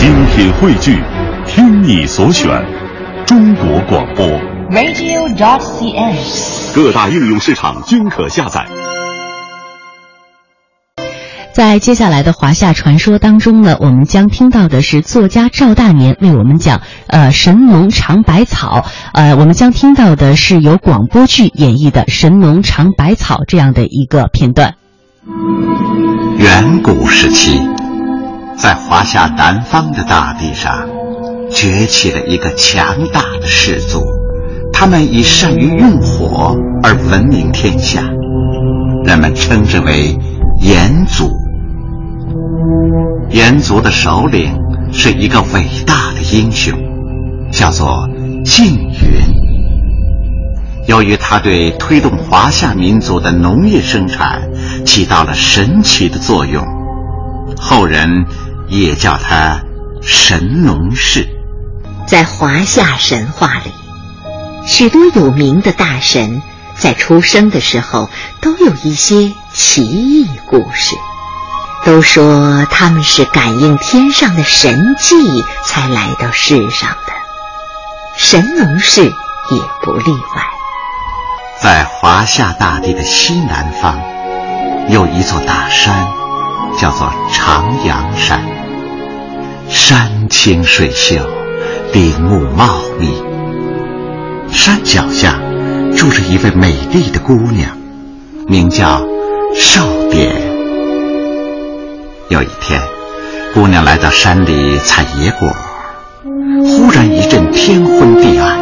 [0.00, 0.98] 精品汇聚，
[1.46, 2.48] 听你所选，
[3.26, 4.26] 中国广播。
[4.70, 6.74] radio.dot.cn，。
[6.74, 8.66] 各大应用市场均可下载。
[11.52, 24.76] 在接下来的华夏传说当中呢，我们将听到的是作家赵大年为我们讲呃神农尝百草，呃我们将听到的是由广播剧演绎的神农尝百草这样的一个片段。
[26.38, 27.60] 远古时期，
[28.56, 30.88] 在华夏南方的大地上，
[31.50, 34.02] 崛起了一个强大的氏族，
[34.72, 38.02] 他们以善于用火而闻名天下，
[39.04, 40.16] 人们称之为
[40.60, 41.30] 炎族。
[43.30, 44.58] 炎族的首领
[44.92, 46.78] 是一个伟大的英雄，
[47.50, 48.08] 叫做
[48.44, 49.40] 缙云。
[50.86, 54.42] 由于他对推动华夏民族的农业生产
[54.84, 56.66] 起到了神奇的作用，
[57.60, 58.26] 后人
[58.68, 59.60] 也叫他
[60.00, 61.28] 神农氏。
[62.08, 63.70] 在华夏神话里，
[64.66, 66.42] 许多有名的大神
[66.76, 68.08] 在出生的时候
[68.40, 70.96] 都有一些奇异故事，
[71.84, 75.16] 都说他们是感应天上的神迹
[75.66, 77.12] 才来到世上的。
[78.16, 80.42] 神农氏也不例外。
[81.60, 84.00] 在华夏大地的西南方，
[84.88, 86.08] 有一座大山，
[86.80, 88.40] 叫做长阳山。
[89.68, 91.16] 山清水秀，
[91.92, 93.22] 林木茂密。
[94.50, 95.38] 山脚下
[95.94, 97.76] 住着一位美丽的姑娘，
[98.48, 99.06] 名叫
[99.54, 100.34] 少典。
[102.30, 102.80] 有一天，
[103.52, 105.50] 姑娘来到山里采野果，
[106.64, 108.58] 忽然一阵天昏地暗。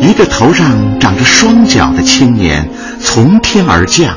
[0.00, 2.66] 一个头上长着双脚的青年
[2.98, 4.16] 从天而降，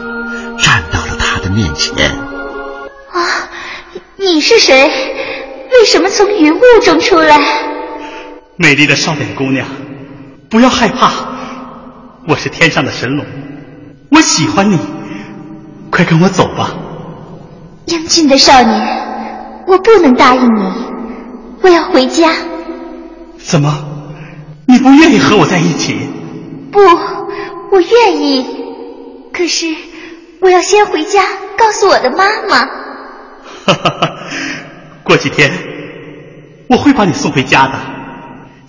[0.58, 2.23] 站到了她的面前。
[4.24, 4.90] 啊，你是谁？
[5.72, 7.38] 为什么从云雾中出来？
[8.56, 9.68] 美丽的少脸姑娘，
[10.50, 11.12] 不要害怕，
[12.28, 13.26] 我是天上的神龙，
[14.12, 14.80] 我喜欢你，
[15.92, 16.74] 快跟我走吧。
[17.88, 20.72] 英俊的少年，我不能答应你，
[21.62, 22.31] 我要回家。
[23.38, 23.90] 怎么？
[24.66, 25.97] 你不愿意和我在一起？
[26.72, 28.64] 不，我愿意。
[29.34, 29.76] 可是
[30.40, 31.24] 我要先回家
[31.58, 32.66] 告诉我的妈妈。
[33.66, 34.12] 哈哈哈，
[35.03, 35.52] 过几天
[36.68, 37.74] 我会把你送回家的。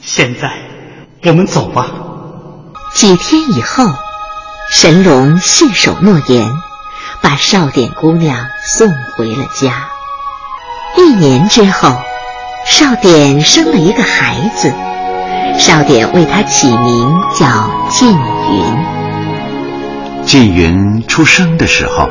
[0.01, 0.51] 现在
[1.25, 1.87] 我们走吧。
[2.95, 3.85] 几天以后，
[4.71, 6.51] 神龙信守诺言，
[7.23, 8.47] 把少典姑娘
[8.77, 9.89] 送回了家。
[10.97, 11.97] 一年之后，
[12.67, 14.73] 少典生了一个孩子。
[15.59, 17.47] 少典为他起名叫
[17.91, 18.07] 缙
[18.51, 18.65] 云。
[20.27, 22.09] 缙云出生的时候，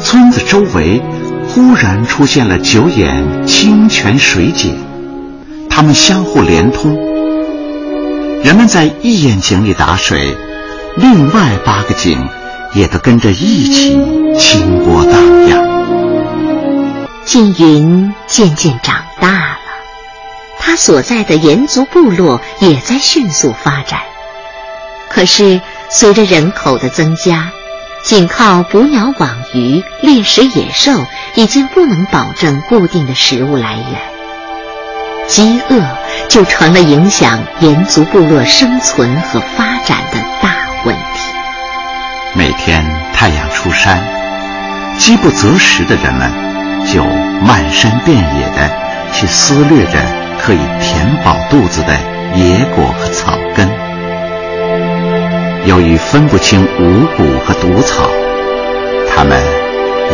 [0.00, 1.02] 村子周围
[1.58, 4.78] 忽然出现了九眼清泉水井，
[5.68, 6.96] 它们相互连通。
[8.44, 10.36] 人们在一眼井里打水，
[10.94, 12.28] 另外八个井
[12.74, 13.98] 也都跟着一起
[14.38, 15.66] 清波荡漾。
[17.26, 19.58] 缙云渐渐长大了。
[20.60, 23.98] 他所在的炎族部落也在迅速发展，
[25.10, 25.60] 可是
[25.90, 27.50] 随着人口的增加，
[28.08, 30.92] 仅靠捕鸟网鱼猎食野兽
[31.34, 34.00] 已经不能保证固定的食物来源，
[35.26, 35.82] 饥饿
[36.26, 40.54] 就成了影响炎族部落生存和发展的大
[40.86, 41.34] 问题。
[42.34, 42.82] 每天
[43.12, 44.02] 太阳出山，
[44.96, 46.32] 饥不择食的人们
[46.90, 47.04] 就
[47.46, 48.70] 漫山遍野的
[49.12, 49.98] 去撕掠着。
[50.40, 51.92] 可以填饱肚子的
[52.36, 53.68] 野果和草根，
[55.68, 58.10] 由于分不清五谷和毒草，
[59.06, 59.38] 他们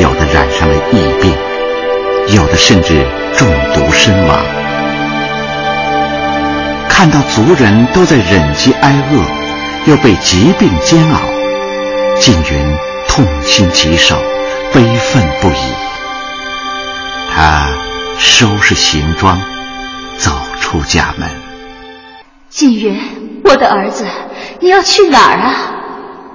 [0.00, 1.32] 有的染上了疫病，
[2.34, 3.06] 有的甚至
[3.36, 4.36] 中毒身亡。
[6.88, 9.22] 看到族人都在忍饥挨饿，
[9.88, 11.20] 又被疾病煎熬，
[12.18, 12.76] 晋云
[13.06, 14.16] 痛心疾首，
[14.72, 15.74] 悲愤不已。
[17.30, 17.68] 他
[18.18, 19.40] 收拾行装。
[20.16, 20.30] 走
[20.60, 21.28] 出家门，
[22.48, 22.96] 晋云，
[23.42, 24.06] 我的儿子，
[24.64, 25.52] 你要去哪儿啊？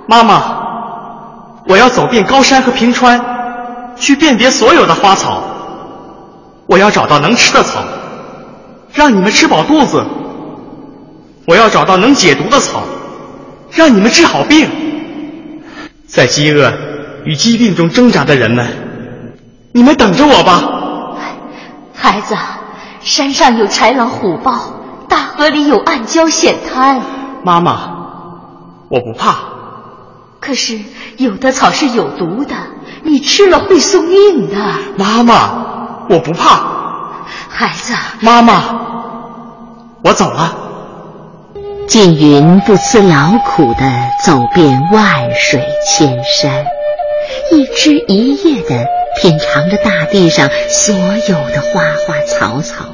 [0.06, 0.44] 妈妈，
[1.66, 3.20] 我要走遍高山和平川，
[3.96, 5.42] 去辨别所有的花草。
[6.68, 7.80] 我要找到能吃的草，
[8.94, 10.06] 让你们吃饱肚子。
[11.48, 12.84] 我要找到能解毒的草，
[13.72, 14.70] 让你们治好病。
[16.08, 16.72] 在饥饿
[17.26, 18.68] 与疾病中挣扎的人们，
[19.74, 20.62] 你们等着我吧，
[21.96, 22.38] 孩子。
[23.02, 24.54] 山上有豺狼虎豹，
[25.08, 27.02] 大河里有暗礁险滩。
[27.44, 27.99] 妈妈，
[28.90, 29.36] 我不怕。
[30.40, 30.80] 可是
[31.18, 32.56] 有的草是有毒的，
[33.04, 34.56] 你吃了会送命的。
[34.98, 37.26] 妈妈，我不怕。
[37.50, 38.64] 孩子，妈妈，
[40.04, 40.56] 我走了。
[41.88, 43.82] 缙云不辞劳苦地
[44.24, 46.66] 走遍万水千山，
[47.52, 48.86] 一枝一叶地
[49.20, 52.86] 品尝着大地上所有的花花草草，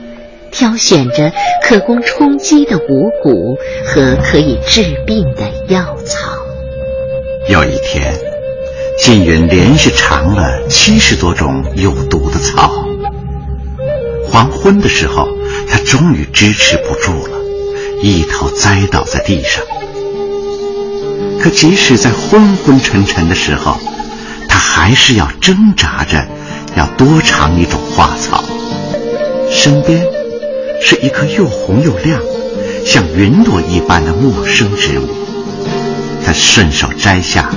[0.55, 6.29] 挑选着可供充饥的五谷和可以治病的药草。
[7.49, 8.13] 有一天，
[9.03, 12.71] 缙云连续尝了七十多种有毒的草。
[14.31, 15.27] 黄昏的时候，
[15.69, 17.37] 他终于支持不住了，
[18.01, 19.61] 一头栽倒在地上。
[21.41, 23.77] 可即使在昏昏沉沉的时候，
[24.47, 26.25] 他还是要挣扎着，
[26.77, 28.41] 要多尝一种花草。
[29.51, 30.03] 身边
[30.87, 32.21] 是一颗又红又亮、
[32.85, 35.07] 像云朵一般的陌生植物，
[36.23, 37.49] 他顺手摘下，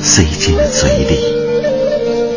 [0.00, 1.18] 塞进了嘴里。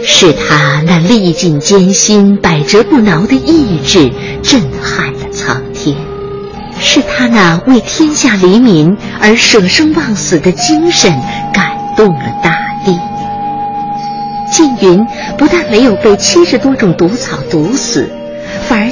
[0.04, 4.10] 是他那历尽艰辛、百折不挠的意志
[4.42, 5.96] 震撼了苍天，
[6.80, 11.14] 是他那为天下黎民而舍生忘死的精神
[11.54, 12.98] 感动了大地。
[14.52, 15.06] 缙云
[15.38, 18.10] 不但没有被七十多种毒草毒死，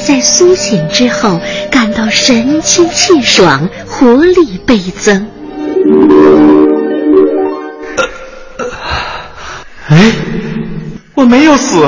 [0.10, 1.40] 在苏醒之后
[1.70, 5.30] 感到神清气爽，活力倍增。
[9.88, 10.12] 哎。
[11.14, 11.88] 我没有死，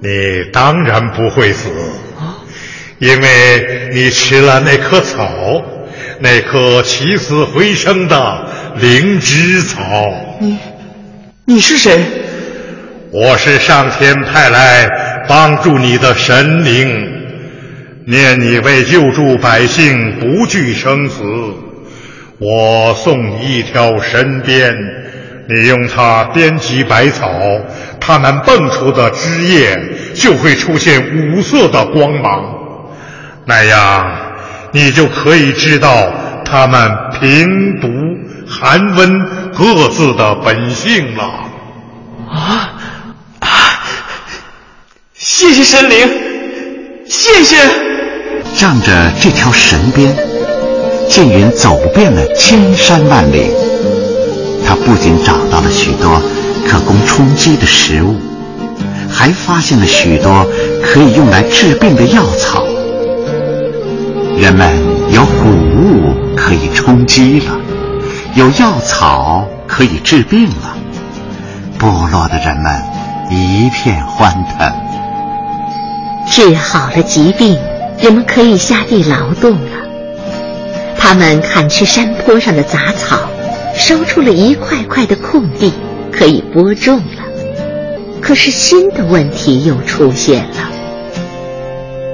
[0.00, 0.08] 你
[0.50, 1.68] 当然不会死，
[3.00, 5.28] 因为你吃了那棵草，
[6.20, 9.76] 那棵起死回生的灵芝草。
[10.40, 10.56] 你，
[11.44, 12.02] 你是谁？
[13.10, 14.88] 我是上天派来
[15.28, 17.08] 帮助你的神灵，
[18.06, 21.22] 念你为救助百姓不惧生死，
[22.38, 24.76] 我送你一条神鞭，
[25.48, 27.30] 你用它编辑百草。
[28.00, 29.78] 它们蹦出的枝叶
[30.14, 32.44] 就会出现五色的光芒，
[33.46, 34.06] 那样
[34.72, 36.12] 你就可以知道
[36.44, 37.88] 它们平毒
[38.46, 39.20] 寒温
[39.52, 41.24] 各自的本性了。
[42.30, 42.73] 啊！
[45.26, 45.96] 谢谢神灵，
[47.08, 47.56] 谢谢。
[48.58, 50.14] 仗着这条神鞭，
[51.08, 53.50] 缙云走遍了千山万岭，
[54.66, 56.20] 他不仅找到了许多。
[56.68, 58.16] 可供充饥的食物，
[59.10, 60.46] 还发现了许多
[60.82, 62.62] 可以用来治病的药草。
[64.36, 64.70] 人们
[65.10, 67.58] 有谷物可以充饥了，
[68.34, 70.76] 有药草可以治病了。
[71.78, 72.82] 部落的人们
[73.30, 74.83] 一片欢腾。
[76.30, 77.58] 治好了疾病，
[77.98, 79.70] 人们可以下地劳动了。
[80.98, 83.18] 他们砍去山坡上的杂草，
[83.74, 85.72] 烧出了一块块的空地。
[86.16, 87.24] 可以播种了，
[88.20, 90.70] 可是新的问题又出现了。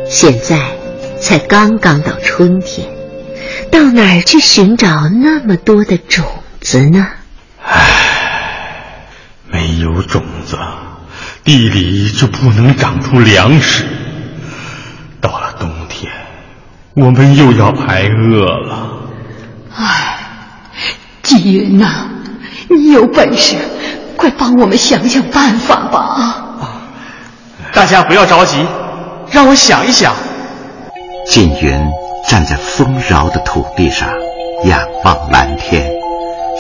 [0.09, 0.59] 现在
[1.21, 2.89] 才刚刚到春天，
[3.71, 4.89] 到哪儿去寻找
[5.23, 6.25] 那么多的种
[6.63, 7.07] 子呢？
[7.63, 9.05] 唉，
[9.53, 10.57] 没有种子，
[11.45, 13.85] 地里就不能长出粮食。
[16.95, 18.89] 我们又要挨饿了。
[19.77, 20.19] 唉，
[21.23, 22.07] 季云呐，
[22.69, 23.57] 你有本事。
[24.17, 25.99] 快帮我们想想办法吧！
[26.61, 26.83] 啊
[27.73, 28.59] 大家不要着急，
[29.31, 30.13] 让我想一想。
[31.27, 31.81] 锦云
[32.29, 34.07] 站在丰饶的土地上，
[34.65, 35.91] 仰望蓝天，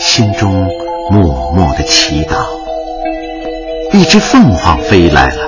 [0.00, 0.66] 心中
[1.10, 2.36] 默默的祈祷。
[3.92, 5.42] 一只凤凰飞来了，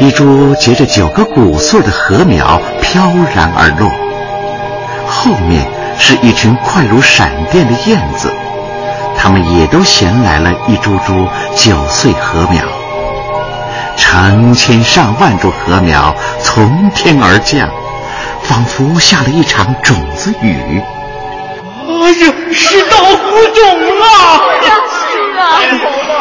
[0.00, 2.60] 一株结着九个谷穗的禾苗
[2.94, 3.90] 飘然而落，
[5.08, 5.66] 后面
[5.98, 8.32] 是一群快如闪电的燕子。
[9.18, 12.62] 它们也都衔来了一株株九岁禾苗，
[13.96, 17.68] 成千上万株禾苗从天而降，
[18.44, 20.80] 仿佛下了一场种子雨。
[22.00, 24.06] 哎呀，是稻谷种了！
[24.62, 25.58] 是啊，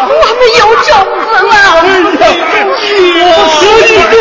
[0.09, 0.89] 我们有种
[1.21, 1.53] 子了！
[3.21, 3.29] 我
[3.61, 4.17] 可以种